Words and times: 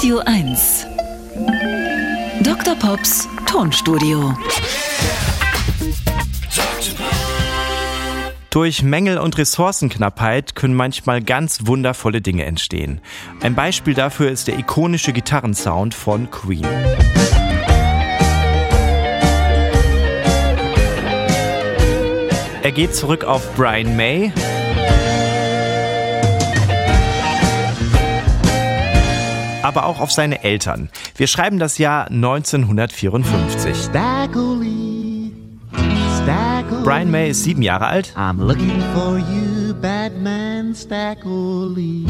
Radio 0.00 0.22
1. 0.24 0.86
Dr. 2.42 2.74
Pops 2.74 3.28
Tonstudio. 3.44 4.34
Durch 8.48 8.82
Mängel 8.82 9.18
und 9.18 9.36
Ressourcenknappheit 9.36 10.54
können 10.54 10.72
manchmal 10.72 11.20
ganz 11.20 11.66
wundervolle 11.66 12.22
Dinge 12.22 12.46
entstehen. 12.46 13.02
Ein 13.42 13.54
Beispiel 13.54 13.92
dafür 13.92 14.30
ist 14.30 14.48
der 14.48 14.58
ikonische 14.58 15.12
Gitarrensound 15.12 15.92
von 15.92 16.30
Queen. 16.30 16.64
Er 22.62 22.72
geht 22.72 22.94
zurück 22.94 23.24
auf 23.24 23.54
Brian 23.54 23.96
May, 23.96 24.32
aber 29.70 29.86
auch 29.86 30.00
auf 30.00 30.10
seine 30.10 30.42
Eltern. 30.42 30.90
Wir 31.14 31.28
schreiben 31.28 31.60
das 31.60 31.78
Jahr 31.78 32.08
1954. 32.10 33.76
Stackley, 33.76 35.32
Stackley. 36.20 36.82
Brian 36.82 37.10
May 37.12 37.30
ist 37.30 37.44
sieben 37.44 37.62
Jahre 37.62 37.86
alt. 37.86 38.12
I'm 38.16 38.44
looking 38.44 38.82
for 38.92 39.16
you, 39.16 39.72
Batman 39.80 40.74
Stackley. 40.74 42.04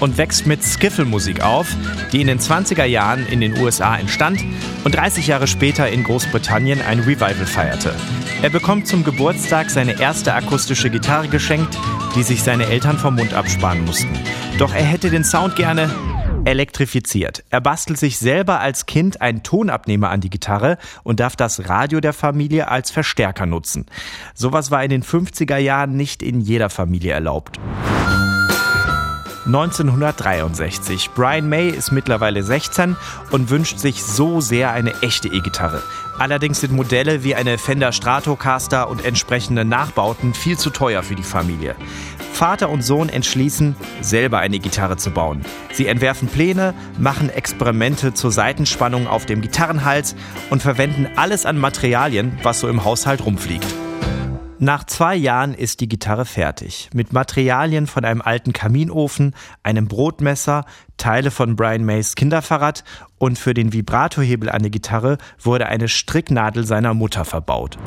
Und 0.00 0.18
wächst 0.18 0.46
mit 0.46 0.62
Skiffle-Musik 0.62 1.42
auf, 1.42 1.68
die 2.12 2.20
in 2.20 2.26
den 2.26 2.38
20er 2.38 2.84
Jahren 2.84 3.26
in 3.26 3.40
den 3.40 3.58
USA 3.58 3.96
entstand 3.96 4.44
und 4.84 4.94
30 4.94 5.26
Jahre 5.26 5.46
später 5.46 5.88
in 5.88 6.04
Großbritannien 6.04 6.80
ein 6.80 7.00
Revival 7.00 7.46
feierte. 7.46 7.94
Er 8.42 8.50
bekommt 8.50 8.86
zum 8.86 9.04
Geburtstag 9.04 9.70
seine 9.70 10.00
erste 10.00 10.34
akustische 10.34 10.90
Gitarre 10.90 11.28
geschenkt, 11.28 11.76
die 12.14 12.22
sich 12.22 12.42
seine 12.42 12.66
Eltern 12.66 12.98
vom 12.98 13.16
Mund 13.16 13.34
absparen 13.34 13.84
mussten. 13.84 14.18
Doch 14.58 14.74
er 14.74 14.84
hätte 14.84 15.10
den 15.10 15.24
Sound 15.24 15.56
gerne 15.56 15.90
elektrifiziert. 16.44 17.44
Er 17.50 17.60
bastelt 17.60 17.98
sich 17.98 18.18
selber 18.18 18.60
als 18.60 18.86
Kind 18.86 19.20
einen 19.20 19.42
Tonabnehmer 19.42 20.08
an 20.08 20.20
die 20.20 20.30
Gitarre 20.30 20.78
und 21.02 21.20
darf 21.20 21.36
das 21.36 21.68
Radio 21.68 22.00
der 22.00 22.12
Familie 22.12 22.68
als 22.68 22.90
Verstärker 22.90 23.46
nutzen. 23.46 23.86
Sowas 24.34 24.70
war 24.70 24.82
in 24.82 24.90
den 24.90 25.02
50er 25.02 25.58
Jahren 25.58 25.96
nicht 25.96 26.22
in 26.22 26.40
jeder 26.40 26.70
Familie 26.70 27.12
erlaubt. 27.12 27.58
1963. 29.48 31.10
Brian 31.14 31.48
May 31.48 31.70
ist 31.70 31.90
mittlerweile 31.90 32.42
16 32.42 32.96
und 33.30 33.48
wünscht 33.48 33.78
sich 33.78 34.04
so 34.04 34.42
sehr 34.42 34.72
eine 34.72 34.92
echte 35.00 35.28
E-Gitarre. 35.28 35.82
Allerdings 36.18 36.60
sind 36.60 36.74
Modelle 36.74 37.24
wie 37.24 37.34
eine 37.34 37.56
Fender 37.56 37.92
Stratocaster 37.92 38.90
und 38.90 39.04
entsprechende 39.04 39.64
Nachbauten 39.64 40.34
viel 40.34 40.58
zu 40.58 40.68
teuer 40.68 41.02
für 41.02 41.14
die 41.14 41.22
Familie. 41.22 41.76
Vater 42.34 42.68
und 42.68 42.82
Sohn 42.82 43.08
entschließen, 43.08 43.74
selber 44.02 44.38
eine 44.38 44.58
Gitarre 44.58 44.98
zu 44.98 45.10
bauen. 45.10 45.40
Sie 45.72 45.86
entwerfen 45.86 46.28
Pläne, 46.28 46.74
machen 46.98 47.30
Experimente 47.30 48.12
zur 48.12 48.30
Seitenspannung 48.30 49.06
auf 49.06 49.24
dem 49.24 49.40
Gitarrenhals 49.40 50.14
und 50.50 50.60
verwenden 50.60 51.08
alles 51.16 51.46
an 51.46 51.56
Materialien, 51.56 52.38
was 52.42 52.60
so 52.60 52.68
im 52.68 52.84
Haushalt 52.84 53.24
rumfliegt. 53.24 53.66
Nach 54.60 54.82
zwei 54.82 55.14
Jahren 55.14 55.54
ist 55.54 55.78
die 55.78 55.88
Gitarre 55.88 56.24
fertig. 56.24 56.90
Mit 56.92 57.12
Materialien 57.12 57.86
von 57.86 58.04
einem 58.04 58.20
alten 58.20 58.52
Kaminofen, 58.52 59.36
einem 59.62 59.86
Brotmesser, 59.86 60.64
Teile 60.96 61.30
von 61.30 61.54
Brian 61.54 61.84
Mays 61.84 62.16
Kinderfahrrad 62.16 62.82
und 63.18 63.38
für 63.38 63.54
den 63.54 63.72
Vibratohebel 63.72 64.50
an 64.50 64.62
der 64.62 64.72
Gitarre 64.72 65.18
wurde 65.40 65.66
eine 65.66 65.86
Stricknadel 65.86 66.66
seiner 66.66 66.92
Mutter 66.92 67.24
verbaut. 67.24 67.78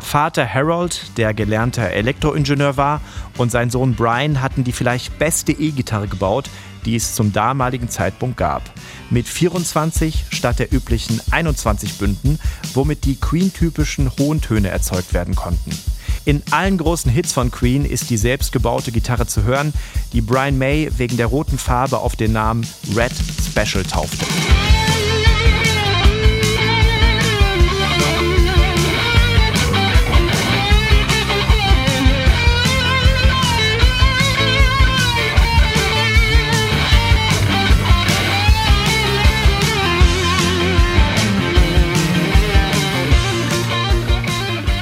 Vater 0.00 0.48
Harold, 0.48 1.18
der 1.18 1.34
gelernter 1.34 1.90
Elektroingenieur 1.90 2.78
war, 2.78 3.02
und 3.36 3.50
sein 3.50 3.68
Sohn 3.68 3.94
Brian 3.94 4.40
hatten 4.40 4.64
die 4.64 4.72
vielleicht 4.72 5.18
beste 5.18 5.52
E-Gitarre 5.52 6.08
gebaut, 6.08 6.48
die 6.86 6.96
es 6.96 7.14
zum 7.14 7.34
damaligen 7.34 7.90
Zeitpunkt 7.90 8.38
gab. 8.38 8.62
Mit 9.10 9.28
24 9.28 10.24
statt 10.30 10.58
der 10.58 10.72
üblichen 10.72 11.20
21 11.32 11.98
Bünden, 11.98 12.38
womit 12.72 13.04
die 13.04 13.16
Queen-typischen 13.16 14.10
hohen 14.18 14.40
Töne 14.40 14.68
erzeugt 14.68 15.12
werden 15.12 15.34
konnten. 15.34 15.72
In 16.28 16.42
allen 16.50 16.76
großen 16.76 17.10
Hits 17.10 17.32
von 17.32 17.50
Queen 17.50 17.86
ist 17.86 18.10
die 18.10 18.18
selbstgebaute 18.18 18.92
Gitarre 18.92 19.26
zu 19.26 19.44
hören, 19.44 19.72
die 20.12 20.20
Brian 20.20 20.58
May 20.58 20.90
wegen 20.98 21.16
der 21.16 21.24
roten 21.24 21.56
Farbe 21.56 22.00
auf 22.00 22.16
den 22.16 22.32
Namen 22.32 22.66
Red 22.94 23.12
Special 23.50 23.82
taufte. 23.82 24.26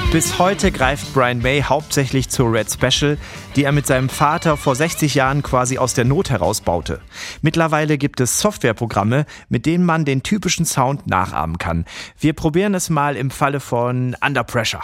Bis 0.09 0.39
heute 0.39 0.71
greift 0.71 1.13
Brian 1.13 1.39
May 1.39 1.61
hauptsächlich 1.61 2.29
zur 2.29 2.53
Red 2.53 2.71
Special, 2.71 3.17
die 3.57 3.65
er 3.65 3.73
mit 3.73 3.85
seinem 3.85 4.07
Vater 4.07 4.55
vor 4.55 4.73
60 4.73 5.13
Jahren 5.15 5.43
quasi 5.43 5.77
aus 5.77 5.95
der 5.95 6.05
Not 6.05 6.29
heraus 6.29 6.61
baute. 6.61 7.01
Mittlerweile 7.41 7.97
gibt 7.97 8.21
es 8.21 8.39
Softwareprogramme, 8.39 9.25
mit 9.49 9.65
denen 9.65 9.83
man 9.83 10.05
den 10.05 10.23
typischen 10.23 10.65
Sound 10.65 11.07
nachahmen 11.07 11.57
kann. 11.57 11.83
Wir 12.17 12.31
probieren 12.31 12.73
es 12.73 12.89
mal 12.89 13.17
im 13.17 13.29
Falle 13.29 13.59
von 13.59 14.15
Under 14.25 14.45
Pressure. 14.45 14.81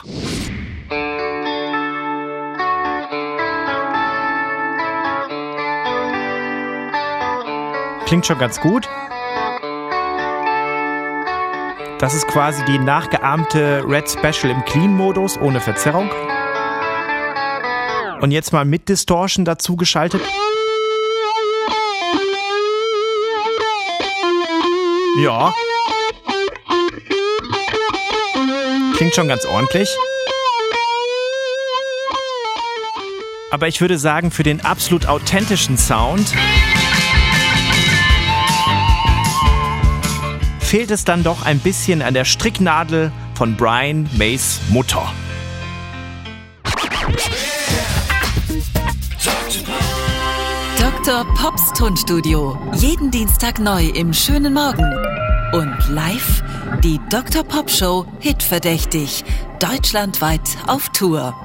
Klingt 8.06 8.26
schon 8.26 8.38
ganz 8.38 8.60
gut. 8.60 8.90
Das 12.00 12.14
ist 12.14 12.28
quasi 12.28 12.64
die 12.66 12.80
nachgeahmte 12.80 13.84
Red 13.88 14.10
Special 14.10 14.52
im 14.52 14.66
Clean-Modus 14.66 15.38
ohne 15.38 15.62
Verzerrung. 15.62 16.10
Und 18.20 18.32
jetzt 18.32 18.54
mal 18.54 18.66
mit 18.66 18.90
Distortion 18.90 19.46
dazu 19.46 19.76
geschaltet. 19.76 20.22
Ja. 25.18 25.54
Klingt 28.96 29.14
schon 29.14 29.28
ganz 29.28 29.46
ordentlich. 29.46 29.90
Aber 33.52 33.68
ich 33.68 33.82
würde 33.82 34.00
sagen, 34.00 34.32
für 34.32 34.44
den 34.44 34.62
absolut 34.66 35.06
authentischen 35.06 35.78
Sound 35.78 36.34
fehlt 40.74 40.90
es 40.90 41.06
dann 41.06 41.24
doch 41.24 41.46
ein 41.46 41.60
bisschen 41.60 42.02
an 42.02 42.16
der 42.16 42.26
Stricknadel 42.26 43.12
von 43.36 43.56
Brian 43.56 44.10
Mays 44.18 44.60
Mutter. 44.70 45.08
Dr. 50.80 51.26
Pops 51.36 51.74
Tonstudio. 51.74 52.58
Jeden 52.74 53.12
Dienstag 53.12 53.60
neu 53.60 53.86
im 53.90 54.16
schönen 54.16 54.56
Morgen. 54.56 54.92
Und 55.54 55.78
live 55.90 56.44
die 56.84 57.00
Dr. 57.12 57.44
Pop 57.44 57.70
Show 57.70 58.08
Hitverdächtig. 58.20 59.24
Deutschlandweit 59.60 60.58
auf 60.66 60.90
Tour. 60.90 61.36